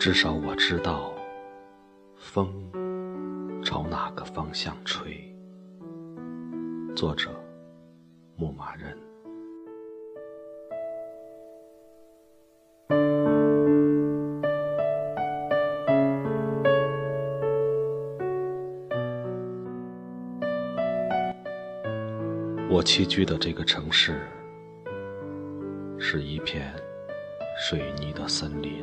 [0.00, 1.12] 至少我知道，
[2.16, 2.50] 风
[3.62, 5.30] 朝哪个方向吹。
[6.96, 7.28] 作者：
[8.34, 8.96] 牧马人。
[22.70, 24.26] 我栖居的这个城市，
[25.98, 26.72] 是一片
[27.58, 28.82] 水泥的森林，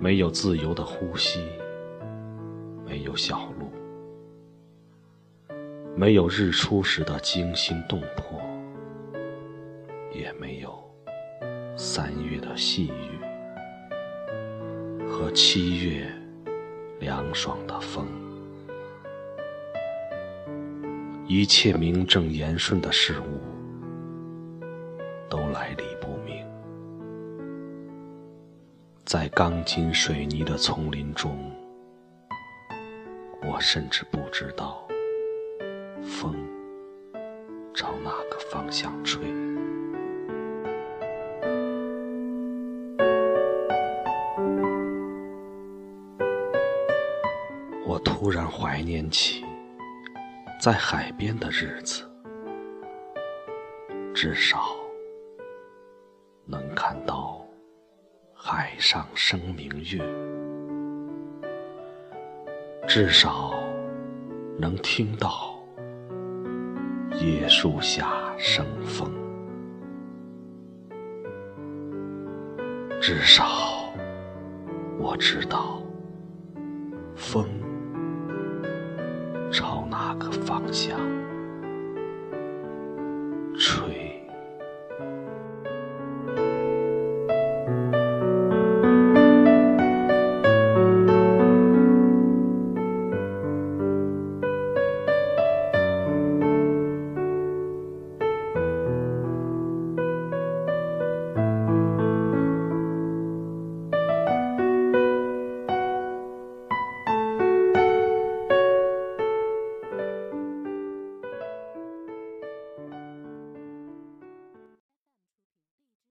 [0.00, 1.40] 没有自由的呼吸，
[2.86, 3.68] 没有小路，
[5.96, 8.40] 没有日出时的惊心动魄，
[10.12, 10.72] 也没有
[11.76, 13.18] 三月的细雨
[15.08, 16.06] 和七月
[17.00, 18.06] 凉爽的风。
[21.26, 23.40] 一切名正言顺的事物
[25.28, 25.84] 都来临
[29.08, 31.50] 在钢筋水泥的丛林中，
[33.40, 34.86] 我甚至不知道
[36.02, 36.36] 风
[37.72, 39.22] 朝哪个方向吹。
[47.86, 49.42] 我突然怀念起。
[50.60, 52.02] 在海边的日子，
[54.12, 54.58] 至少
[56.44, 57.17] 能看到
[58.70, 59.98] 海上生明月，
[62.86, 63.54] 至少
[64.58, 65.58] 能听到
[67.12, 69.10] 椰树下生风，
[73.00, 73.90] 至少
[74.98, 75.82] 我知道
[77.16, 77.48] 风。
[79.50, 81.00] 朝哪个方向？